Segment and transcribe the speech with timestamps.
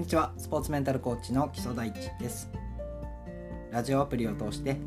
[0.00, 0.32] んにちは。
[0.38, 2.50] スポーツメンタルコーチの木曽大地です。
[3.70, 4.78] ラジオアプリを通して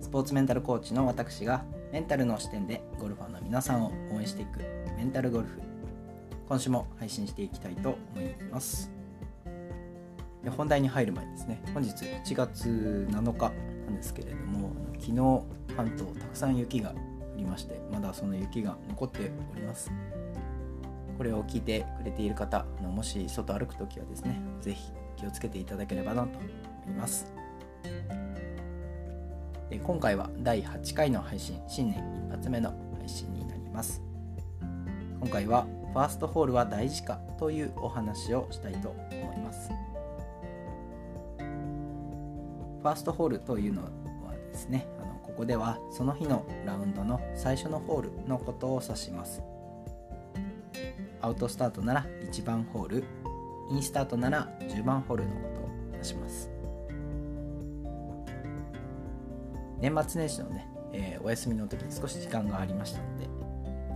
[0.00, 4.58] スポーツメンタルコーチの私がメンタルの視点でゴルファーの皆さんを応援していく
[4.96, 5.60] メンタルゴルフ。
[6.48, 8.90] 今週も配信していきたいと思います。
[10.42, 13.52] で本題に入る前にですね本日1月7日
[13.86, 16.94] なんですけれども昨日関東たくさん雪が降
[17.36, 19.92] りましてまだその雪が残っております。
[21.18, 26.48] これを聞いてくれている方のもし外歩く時はですね是非気をつけていただければなと思
[26.86, 27.32] います。
[29.84, 31.98] 今回は第8回の配信新年
[32.28, 34.00] 一発目の配信になります。
[35.20, 39.70] 今回はファーストホールは大事かというお話をしたいと思います。
[41.38, 43.90] ファーストホールというのは
[44.52, 49.42] ですねあのここではその日のラウンドの最初のホールのことを指します。
[51.20, 53.04] アウトスタートなら1番ホール
[53.70, 56.50] インスタートなら10番ホールのことを指します。
[59.80, 63.28] 年末年始のね、えー、お休みの時に少し時間がありましたので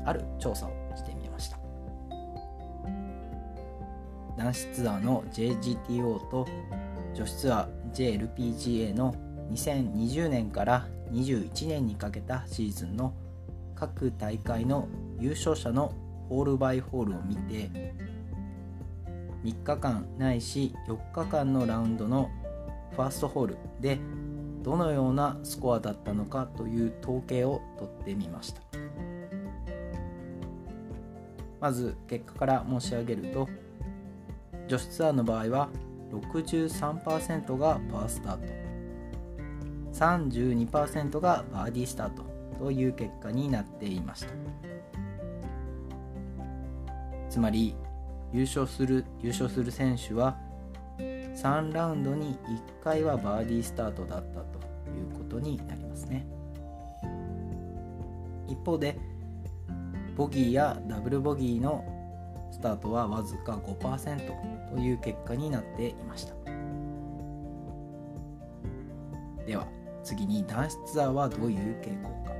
[0.05, 1.59] ある調査をしてみました。
[4.36, 6.47] 男子ツアーの JGTO と
[7.14, 9.14] 女子ツアー JLPGA の
[9.51, 13.14] 2020年から21年にかけたシーズンの
[13.75, 15.92] 各大会の優勝者の
[16.28, 17.70] ホールバイホールを見て
[19.45, 22.31] 3日間ないし4日間のラウンドの
[22.92, 23.98] ファーストホールで
[24.62, 28.62] どのようなスコアだったのかという統計を取ってみました。
[31.61, 33.48] まず結果から申し上げると
[34.67, 35.69] 女子ツアーの場合は
[36.11, 38.62] 63%がパースタート
[39.92, 42.25] 32%がバーディースタート
[42.59, 44.72] という結果になっていました。
[47.33, 47.75] つまり
[48.31, 50.37] 優勝する優勝する選手は
[50.99, 54.59] 3ラウンドに1回はバーディースタートだったと
[54.95, 56.27] いうことになりますね。
[58.47, 58.98] 一方で
[60.15, 61.83] ボギーやダブルボギーの
[62.51, 66.35] スタートはわずか5%という結果になっていました。
[69.47, 69.67] では
[70.05, 72.33] 次に男子ツアーはどういう傾向か。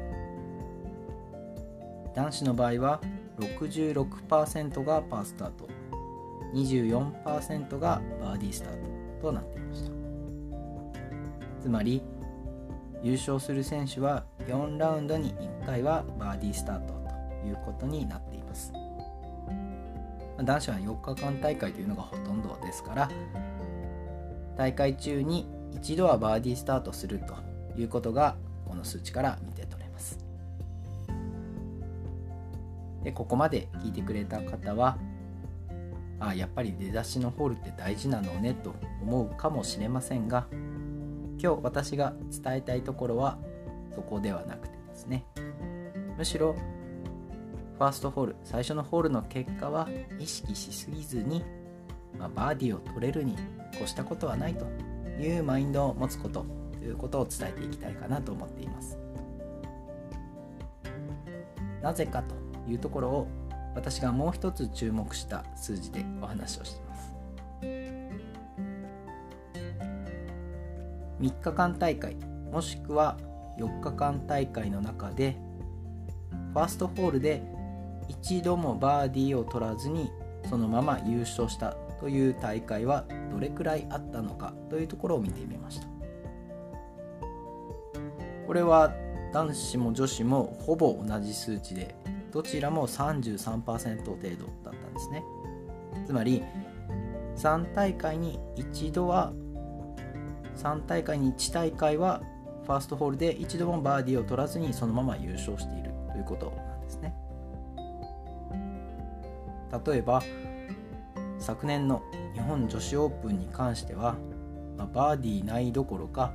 [2.15, 3.01] 男子の場合は
[3.39, 5.69] 66%がパースタート。
[6.55, 8.73] 24%がバーディースター
[9.21, 9.91] トとなっていました。
[11.63, 12.03] つまり
[13.03, 16.95] 優勝する選手は4ラウンドに1回はバーディースタート
[17.43, 18.73] ということになっています。
[20.43, 23.11] 男子は4日間大会というのがほとんどですから
[24.57, 27.35] 大会中に一度はバーディースタートすると
[27.81, 29.82] いうことがこの数値から見て取れ
[33.03, 34.99] でここまで聞いてくれた方は
[36.21, 40.47] あやっぱり出だしのホールって大事なのねと思うかもしれませんが
[41.43, 43.39] 今日私が伝えたいところは
[43.95, 45.27] そこではなくてですね。
[46.17, 46.55] むしろ
[47.79, 49.89] ファーストホール最初のホールの結果は
[50.21, 51.43] 意識しすぎずに、
[52.17, 53.37] まあ、バーディーを取れるに
[53.75, 54.67] 越したことはないと
[55.21, 56.47] いうマインドを持つこと
[56.79, 58.99] ということを伝えていきたいかなと思っています。
[61.83, 62.42] なぜかと。
[62.69, 63.29] いうところを
[63.75, 67.15] 私がもう一つ注目した数字でお話をしています。
[71.21, 72.17] 3日間大会
[72.51, 73.17] もしくは
[73.59, 75.37] 4日間大会の中で
[76.53, 77.43] ファーストホールで
[78.09, 80.11] 一度もバーディーを取らずに
[80.51, 85.87] そのまま優勝したという大会はどれくらいあったのかというところを見てみました。
[88.47, 88.93] これは
[89.33, 91.95] 男子も女子もほぼ同じ数値で
[92.33, 95.23] どちらも33%程度だったんですね。
[96.07, 96.43] つまり
[97.37, 99.33] 3大会に一度は
[100.57, 102.23] 3大会に1大会は
[102.65, 107.15] ファーストホールで一度もバーディーを取らずにそのまま優勝しているということなんですね。
[109.87, 110.23] 例えば
[111.39, 112.03] 昨年の
[112.35, 114.17] 日本女子オープンに関しては、
[114.95, 116.33] バーディーないどころか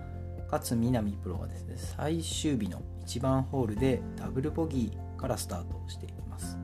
[0.51, 6.57] 勝みなみプロはですね最終日の1番ホールでダブルボギーからスタートしています。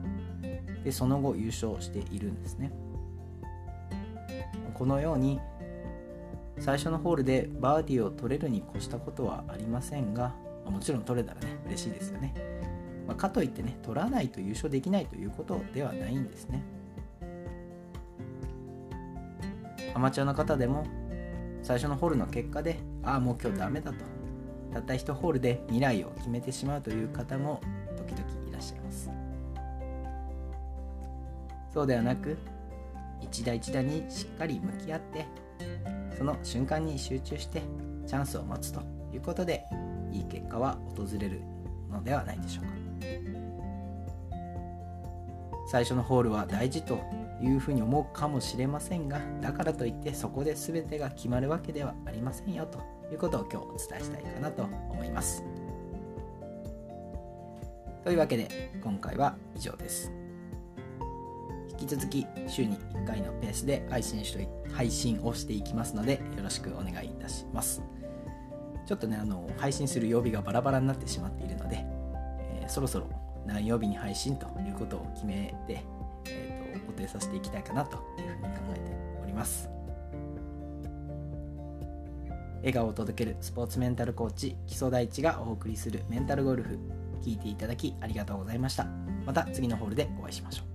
[0.84, 2.72] でその後優勝しているんですね。
[4.74, 5.40] このように
[6.58, 10.34] 最初のホールでバーディーを取れるに越したことはありませんが
[10.66, 12.34] もちろん取れたらね嬉しいですよね、
[13.06, 16.62] まあ、かといってね取らないと優勝できないということではないんですね。
[19.94, 20.84] アマチュアの方でも
[21.62, 23.98] 最初のホールの結果でああもう今日ダメだと。
[24.72, 27.60] たった1ホールで未来を決めてしまうという方も
[28.64, 29.10] します。
[31.72, 32.38] そうではなく
[33.20, 35.26] 一打一打にしっかり向き合って
[36.16, 37.62] その瞬間に集中して
[38.06, 38.80] チャンスを待つと
[39.12, 39.64] いうことで
[40.12, 41.40] いい結果は訪れる
[41.90, 42.74] のではないでしょうか。
[45.66, 47.00] 最初のホールは大事と
[47.42, 52.78] いうふうに思うかもしれませんがだからといってそこで全てが決まるわけではありませんよと
[53.10, 55.42] いうことを今日お伝えしたいかなと思います。
[58.04, 60.12] というわけで今回は以上です。
[61.70, 64.36] 引き続き週に1回のペースで配信し
[64.70, 67.82] 配信をしていきますのでよろしくお願いいたします。
[68.86, 71.78] ちょっとねあの配信する曜日がバラバラになってしまっているので、
[72.60, 73.08] えー、そろそろ
[73.46, 75.82] 何曜日に配信ということを決めて、
[76.26, 78.92] えーと、固定させていきたいかなというふうに考えて
[79.22, 79.70] おります。
[82.58, 86.78] 笑顔を届けるスポーツメンタルコーチ木曽大地がお送りするメンタルゴルフ。
[87.24, 88.84] 聞いていただきありがとうございました。
[89.24, 90.73] また次のホールでお会いしましょう。